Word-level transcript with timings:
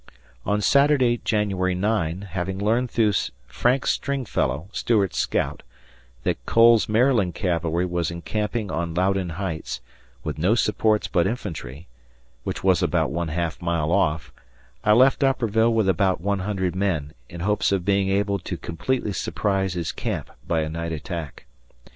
On 0.47 0.61
Saturday, 0.61 1.17
January 1.23 1.75
9, 1.75 2.29
having 2.31 2.57
learned 2.57 2.89
through 2.89 3.13
Frank 3.45 3.85
Stringfellow 3.85 4.67
(Stuart's 4.71 5.19
scout), 5.19 5.61
that 6.23 6.43
Cole's 6.47 6.89
(Maryland) 6.89 7.35
Cavalry 7.35 7.85
was 7.85 8.09
encamping 8.09 8.71
on 8.71 8.95
Loudon 8.95 9.33
Heights, 9.37 9.79
with 10.23 10.39
no 10.39 10.55
supports 10.55 11.07
but 11.07 11.27
infantry, 11.27 11.85
which 12.43 12.63
was 12.63 12.81
about 12.81 13.11
one 13.11 13.27
half 13.27 13.61
mile 13.61 13.91
off, 13.91 14.33
I 14.83 14.93
left 14.93 15.23
Upperville 15.23 15.71
with 15.75 15.87
about 15.87 16.19
100 16.19 16.75
men 16.75 17.13
in 17.29 17.41
hopes 17.41 17.71
of 17.71 17.85
being 17.85 18.09
able 18.09 18.39
to 18.39 18.57
completely 18.57 19.13
surprise 19.13 19.73
his 19.75 19.91
camp 19.91 20.31
by 20.47 20.61
a 20.61 20.69
night 20.69 20.91
attack. 20.91 21.45